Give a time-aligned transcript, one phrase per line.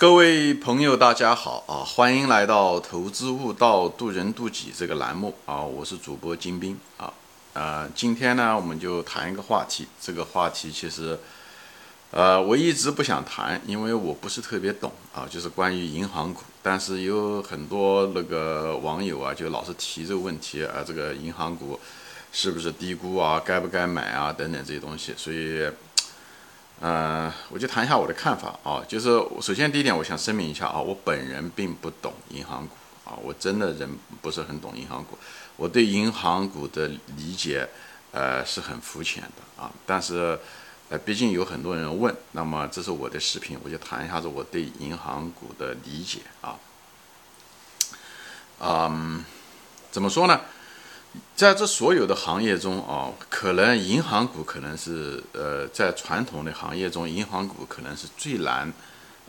[0.00, 1.84] 各位朋友，大家好啊！
[1.84, 5.60] 欢迎来到“投资悟道，渡人渡己”这个栏目啊！
[5.60, 7.12] 我是主播金兵啊。
[7.52, 9.86] 呃，今天呢，我们就谈一个话题。
[10.00, 11.18] 这个话题其实，
[12.12, 16.40] 呃，我一直不想谈，因为我不是特别懂啊，就是关于银行股。
[16.62, 21.78] 但是有很多那个网友啊，就老是提这个问题啊，这个银行股
[22.32, 23.38] 是不是低估啊？
[23.44, 24.32] 该不该买啊？
[24.32, 25.70] 等等这些东西，所以。
[26.80, 29.08] 呃，我就谈一下我的看法啊，就是
[29.42, 32.74] 首先第一点，我想声明一下啊，我本人并不懂银行股
[33.04, 33.86] 啊，我真的人
[34.22, 35.18] 不是很懂银行股，
[35.56, 36.88] 我对银行股的
[37.18, 37.68] 理解
[38.12, 40.40] 呃是很肤浅的啊，但是
[40.88, 46.56] 呃毕竟有很多人问，那么这是我的视频，我就谈一下子我对银行股的理解啊，
[48.60, 49.22] 嗯，
[49.90, 50.40] 怎么说呢？
[51.34, 58.72] 在这所有的行业中啊，可能银行股可能是呃，在传统的行业中，银行股可能是最难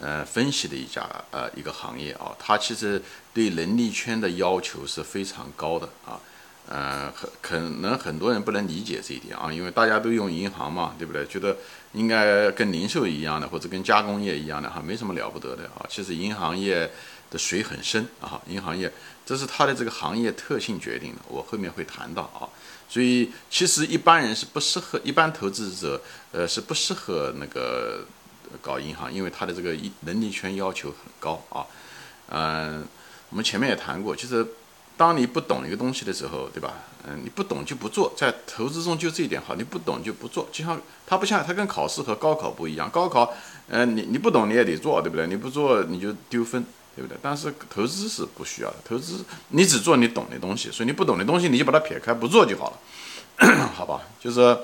[0.00, 2.34] 呃分析的一家呃一个行业啊。
[2.38, 3.02] 它其实
[3.34, 6.20] 对能力圈的要求是非常高的啊。
[6.68, 11.24] 呃，很可能很多人不能理解这一点啊，因为大家都用银行嘛，对不对？
[11.26, 11.56] 觉得
[11.92, 15.86] 应该跟零售一样的，或者跟加工业一样的哈，没什么了不得的啊。
[15.88, 16.90] 其实银行业
[17.30, 18.92] 的水很深啊，银行业。
[19.24, 22.46] 这是它的这个行业特性决定的，我后面会谈到啊。
[22.88, 28.06] 所以其实一般人是不适合，一般投资者呃是不适合那个
[28.62, 31.66] 搞银行，因为它的这个能力圈要求很高啊。
[32.28, 32.86] 嗯，
[33.30, 34.46] 我们前面也谈过，就是
[34.96, 36.74] 当你不懂一个东西的时候，对吧？
[37.08, 40.48] 嗯，你不懂就不做，在投资中就这一点好，你不懂就不做。
[40.52, 43.34] 就像它不像它跟考试和高考不一样，高考，
[43.66, 45.26] 嗯，你你不懂你也得做，对不对？
[45.26, 46.64] 你不做你就丢分。
[46.96, 47.18] 对不对？
[47.20, 54.00] 但是投资是不需要的，投资你只做你懂的东西，所以你不懂的东西你就把它撇开不做就好了， 好吧？
[54.18, 54.58] 就是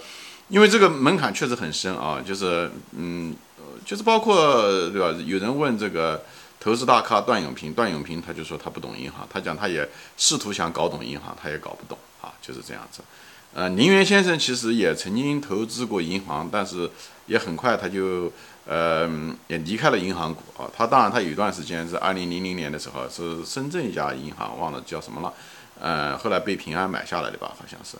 [0.48, 3.36] 因为这个门槛确实很深啊，就是嗯，
[3.84, 5.14] 就是包括对吧？
[5.26, 6.24] 有人问这个
[6.58, 9.86] 投资大咖段永平，段永平他就说他不懂银行，他讲他也
[10.16, 13.02] 试图想搞懂银行，他也搞不懂啊，就是这样子。
[13.52, 16.90] 呃，宁远先生其实也曾经投资过银行，但是
[17.26, 18.32] 也很快他就。
[18.64, 19.10] 呃，
[19.48, 20.70] 也离开了银行股啊。
[20.76, 25.34] 他当然，他有一段时间是二零零零年的时候，是深圳一家银行，忘了叫什么了。
[25.80, 27.96] 呃，后来被平安买下来的吧，好像是。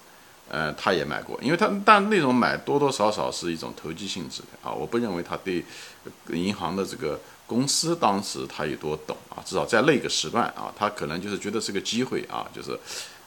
[0.49, 4.73] 呃，他也买过，因为他但那种买多多少少是一种投机性质的啊。
[4.73, 5.65] 我不认为他对
[6.29, 9.43] 银行的这个公司当时他有多懂啊。
[9.45, 12.79] 至少在那个时段啊，他可能就是觉得是个机会啊，就是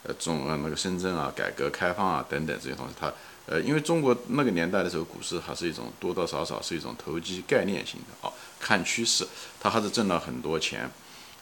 [0.03, 3.11] 呃中呃那个深圳啊，改革开放啊等等这些东西，他。
[3.47, 9.27] 呃，因为中国那个年代的时候，股市还是一种多多少少是一种投机概念型的啊，看趋势，
[9.59, 10.89] 他还是挣了很多钱。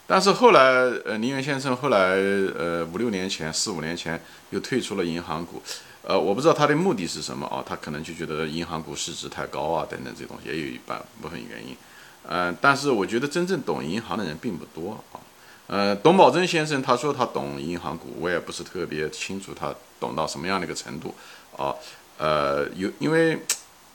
[0.06, 0.60] 但是后来，
[1.06, 2.10] 呃，林园先生后来，
[2.58, 4.20] 呃，五六年前、四五年前
[4.50, 5.62] 又退出了银行股，
[6.02, 11.74] 呃，我不知道他的目的是什么啊，他可能就觉得银行股市值太高啊，等等这东西也有一半部分原因。
[12.28, 15.23] 嗯，但是我觉得真正懂银行的人并不多啊。
[15.66, 21.14] 呃，董宝珍先生他说他懂银行股，我也不是特别清楚他懂到什么样的一个程度。
[21.56, 21.74] 啊，
[22.18, 23.38] 呃，有因为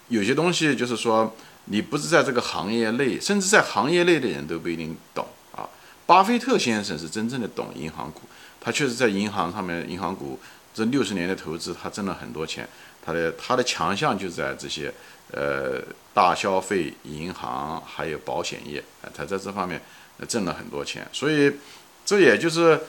[0.07, 1.35] 有些东西就是说，
[1.65, 5.25] 你不是在这个行业内，甚至在行业内的人都不一定懂
[5.55, 5.69] 啊。
[6.05, 8.21] 巴菲特先生是真正的懂银行股，
[8.59, 10.39] 他确实在银行上面，银行股
[10.73, 12.67] 这六十年的投资，他挣了很多钱。
[13.05, 14.93] 他的他的强项就在这些
[15.31, 15.81] 呃
[16.13, 19.81] 大消费、银行还有保险业，他在这方面
[20.27, 21.07] 挣了很多钱。
[21.11, 21.53] 所以
[22.05, 22.79] 这也就是。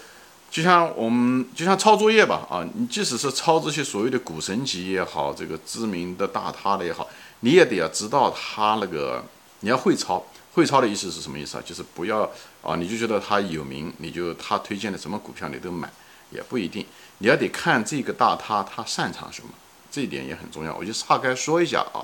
[0.52, 7.08] 就像我们就像抄作业吧，啊，你即使是抄这些所谓的股神级也好，这个知名的大咖的也好，
[7.38, 9.24] 你也得要知道他那个，
[9.60, 10.26] 你要会抄。
[10.52, 11.62] 会抄的意思是什么意思啊？
[11.64, 12.28] 就是不要
[12.62, 15.88] 啊，你就觉得他有名，你就他推荐的什么股票你都买，
[16.30, 16.84] 也不一定。
[17.18, 19.50] 你要得看这个大咖他擅长什么，
[19.88, 20.74] 这一点也很重要。
[20.74, 22.02] 我就岔开说一下啊，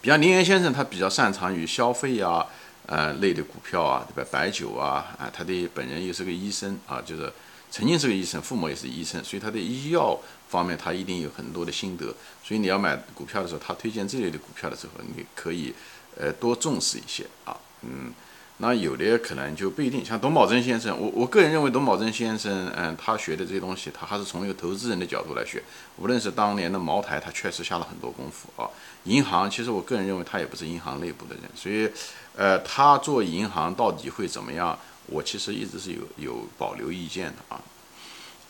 [0.00, 2.44] 比方林岩先生他比较擅长于消费呀。
[2.86, 4.28] 呃，类的股票啊，对吧？
[4.30, 7.32] 白酒啊，啊，他的本人又是个医生啊，就是
[7.70, 10.18] 曾经是个医生，父母也是医生，所以他的医药
[10.48, 12.14] 方面他一定有很多的心得。
[12.42, 15.74] 所以你要买股票的时候，他推荐这类的股票的时候，你可以
[16.18, 18.12] 呃多重视一些啊，嗯。
[18.58, 25.60] 那有的可能就不一定，像董宝珍先生，我我个人认为董宝珍先生，嗯，他学的这些东西，他还是从一个投资人的角度来学。
[25.96, 28.70] 无论是当年的茅台，他确实下了很多功夫啊。
[29.04, 31.90] 银行，其实我个人认为他也不是银行内部的人，所以，
[32.36, 37.60] 呃，他做银行到底会怎么样，我其实一直是有有保留意见的啊。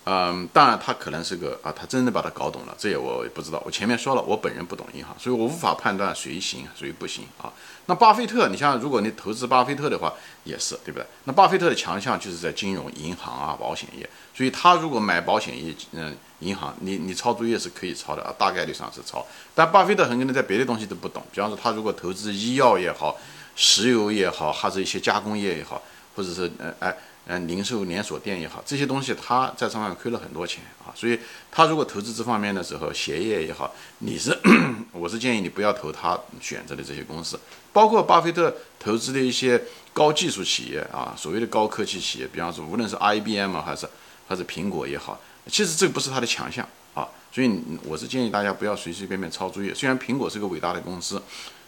[0.07, 3.63] 嗯，当然他可能是个啊，他真的把他搞懂了，这也我也不知道。
[3.65, 7.51] 我前面说了，我本人不懂银行，所以我无法判断谁行谁不行啊。
[7.87, 10.13] 那巴菲特，你像如果你投资巴菲特的话，
[10.45, 11.07] 也是对不对？
[11.25, 19.27] 那巴菲特的强项就是在金融、银行啊、保险业，所以他如果买保险业，嗯，银行，你你抄作业是可以抄的啊，大概率上是抄。
[19.55, 23.17] 但巴菲特很可能在别的东西都不懂，比方说他如果投资医药也好，
[23.57, 25.83] 石油也好，还是一些加工业也好，
[26.15, 26.97] 或者是呃哎。
[27.27, 31.19] 嗯，零售连锁店也好，这些东西他在上面亏了很多钱啊，所以
[31.51, 34.39] 他如果投资这方面的时候，鞋业也好，你是
[34.93, 37.41] 我是建议你不要投他选择的这些公司，
[37.73, 39.59] 包括巴菲特投资的一些
[39.95, 43.89] 高技术企业啊，所谓的高科技企业，比方说无论是 IBM 还是
[44.29, 47.51] 还是苹果也好，其实这个不是他的强项啊，所以
[47.85, 49.75] 我是建议大家不要随随便便抄作业。
[49.75, 51.23] 虽然苹果是个伟大的公司，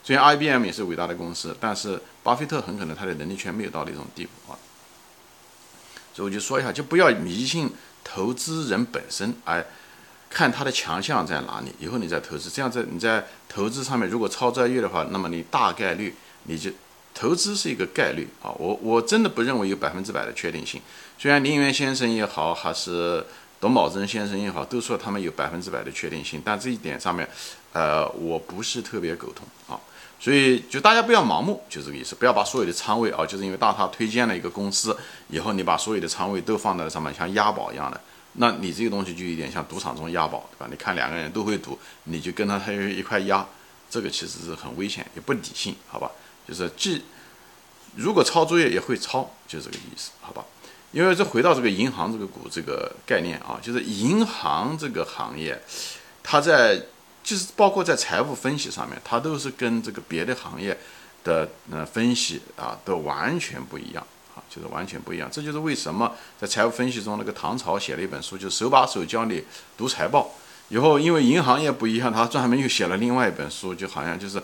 [0.06, 4.54] 虽然 IBM 也是伟大的公司，但是巴菲特很可能他的能力圈没有到那种地步啊。
[6.14, 7.68] 所以我就说一下，就不要迷信
[8.04, 9.66] 投资人本身，哎，
[10.30, 12.48] 看他的强项在哪里，以后你再投资。
[12.48, 16.14] 这样在你在投资上面如果超专业的话，那么你大概率
[16.44, 16.70] 你就
[17.12, 18.54] 投资是一个概率啊。
[18.58, 20.80] 我我真的不认为有百分之百的确定性。
[21.18, 23.26] 虽然林园先生也好，还是
[23.60, 27.28] 董宝珍先生也好，都说他们有百分之百的确定性，但这一点上面，
[27.72, 29.80] 呃，我不是特别苟同啊。
[30.18, 32.14] 所以，就大家不要盲目，就这个意思。
[32.14, 34.96] 不要把所有的仓位啊，就是因为大他推荐了一个公司
[35.28, 38.00] 以后，你把所有的仓位都放在上面，像押宝一样的，
[38.32, 40.66] 那你这个东西就有点像赌场中押宝，对吧？
[40.70, 43.46] 你看两个人都会赌，你就跟他他一块押，
[43.90, 46.10] 这个其实是很危险，也不理性，好吧？
[46.48, 47.02] 就是既
[47.94, 50.42] 如果抄作业也会抄，就这个意思，好吧？
[50.92, 55.60] 因为这回到这个银行这个股这个概念啊，就是银行这个行业，
[56.22, 56.82] 它在。
[57.26, 60.78] 就是包括在财务分析上面，它都是跟这个别的行业
[61.24, 64.06] 的呃分析啊都完全不一样
[64.36, 65.28] 啊，就是完全不一样。
[65.28, 69.42] 这就是为什么在财务分析中，那个唐朝写了一本书，就手把手教你
[69.76, 70.30] 读财报。
[70.68, 74.40] 以后因为银行业不一样，他专门又写了另外一本书，就好像就是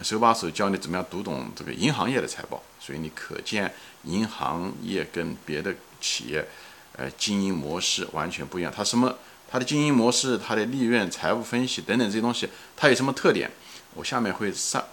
[0.00, 2.62] 手把手教你怎么样读懂这个银行业的财报。
[2.78, 3.74] 所以你可见
[4.04, 6.46] 银行业跟别的企业
[6.96, 9.12] 呃经营模式完全不一样，它什么？
[9.50, 13.50] 它的经营模式、它的利润、财务分析等等这些东西，它有什么特点？
[13.94, 14.84] 我下面会上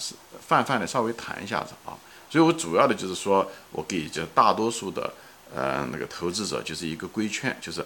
[0.46, 1.94] 泛泛的稍微谈一下子啊。
[2.30, 5.14] 所以我主要的就是说，我给这大多数的
[5.54, 7.86] 呃那个投资者就是一个规劝，就是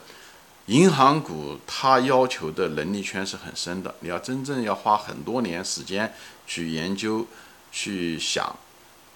[0.68, 6.12] 银行股它要求的能力圈是很深的，你要真正要花很多年时间
[6.48, 7.28] 去研究、
[7.72, 8.46] 去想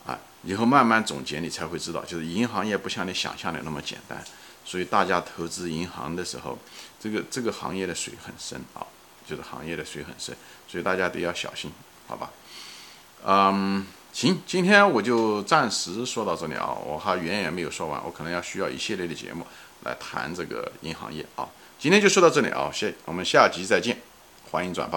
[0.06, 4.24] 啊，以后慢慢总结，你才会知道，就是银行业不像你想象的那么简单。
[4.66, 6.58] 所以大家投资银行的时候，
[7.00, 8.82] 这个这个行业的水很深啊，
[9.26, 10.36] 就是行业的水很深，
[10.68, 11.72] 所以大家都要小心，
[12.08, 12.32] 好吧？
[13.26, 19.46] 嗯，行，今天我就暂时说到这里啊，我还远远没有说完，我可能要需要一系列的节目
[19.84, 21.48] 来谈这个银行业啊。
[21.78, 23.98] 今天就说到这里啊，谢，我们下集再见，
[24.52, 24.94] 欢迎转发。